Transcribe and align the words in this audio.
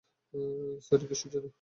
Sorry 0.85 1.05
কিসের 1.09 1.29
জন্য? 1.33 1.47